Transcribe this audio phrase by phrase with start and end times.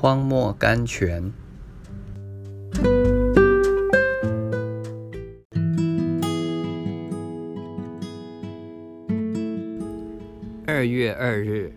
[0.00, 1.30] 荒漠甘泉。
[10.66, 11.70] 二月二日，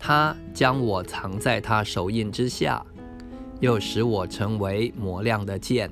[0.00, 2.84] 他将我藏在他手印之下，
[3.60, 5.88] 又使我成为磨亮的剑，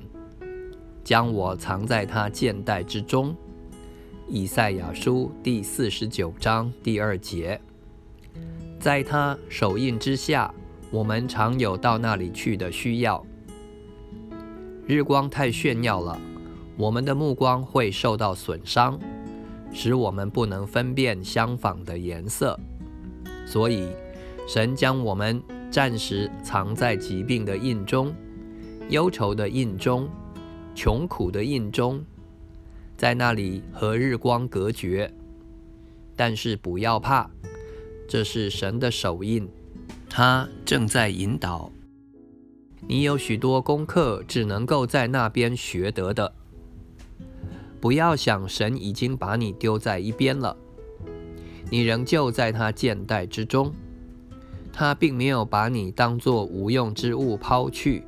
[1.01, 3.33] 将我藏在他剑带之中。
[4.27, 7.61] 以赛亚书第四十九章第二节，
[8.81, 10.53] 在他手印之下，
[10.89, 13.23] 我们常有到那里去的需要。
[14.85, 16.19] 日光太炫耀了，
[16.77, 18.97] 我们的目光会受到损伤，
[19.73, 22.57] 使我们不能分辨相仿的颜色。
[23.45, 23.87] 所以，
[24.47, 28.13] 神将我们暂时藏在疾病的印中、
[28.89, 30.07] 忧愁的印中、
[30.73, 32.01] 穷苦的印中。
[32.95, 35.13] 在那里和日光隔绝，
[36.15, 37.29] 但是不要怕，
[38.07, 39.47] 这是神的手印，
[40.09, 41.71] 他正在引导。
[42.87, 43.03] 你。
[43.03, 46.33] 有许多功课只能够在那边学得的，
[47.79, 50.55] 不要想神已经把你丢在一边了，
[51.69, 53.73] 你仍旧在他剑带之中，
[54.71, 58.03] 他并没有把你当作无用之物抛去，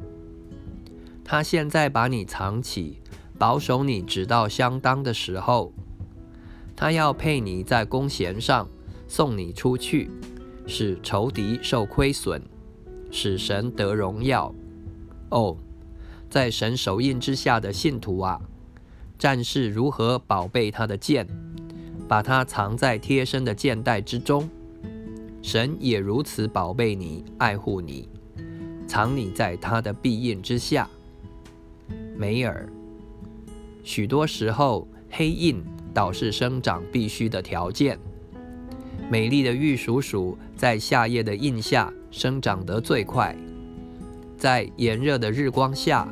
[1.24, 3.00] 他现在把你藏起。
[3.38, 5.72] 保守你直到相当的时候，
[6.76, 8.68] 他要配你在弓弦上
[9.08, 10.12] 送你出去，
[10.70, 12.40] 使仇敌受亏损，
[13.10, 14.54] 使神得荣耀。
[15.32, 15.58] 哦，
[16.30, 18.40] 在神手印之下的信徒啊，
[19.18, 21.28] 战士如何宝贝他的剑，
[22.08, 24.48] 把它藏在贴身的剑带之中，
[25.42, 28.08] 神也如此宝贝你，爱护你，
[28.88, 30.88] 藏你在他的庇印之下。
[32.16, 32.70] 梅尔。
[33.84, 35.64] 许多时候，黑印
[35.96, 37.98] 倒是生长必须的条件。
[39.10, 43.36] 美丽的玉鼠鼠在夏夜的印下生长得最快，
[44.38, 46.08] 在炎热的日光下，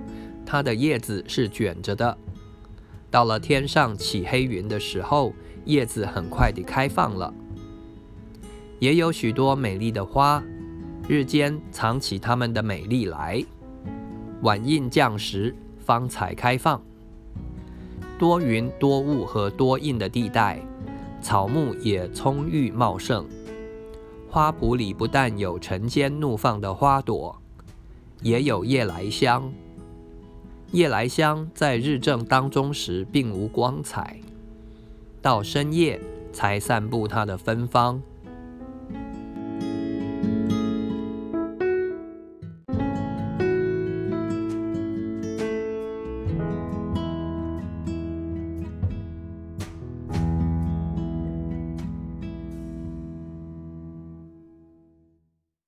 [0.46, 2.18] 它的叶子是卷着的。
[3.09, 5.34] 到了天上起黑云的时候，
[5.66, 7.34] 叶子很快地开放了。
[8.80, 10.44] 也有许多美丽的花，
[11.08, 13.44] 日间藏起它们的美丽来，
[14.42, 16.81] 晚印降时方才开放。
[18.20, 20.59] 多云多雾和多印的地带，
[21.22, 23.25] 草木也葱郁茂盛。
[24.29, 27.41] 花圃里不但有晨间怒放的花朵，
[28.22, 29.51] 也有夜来香。
[30.72, 34.19] 夜来香在日正当中时并无光彩，
[35.22, 36.00] 到深夜
[36.33, 38.01] 才散布它的芬芳，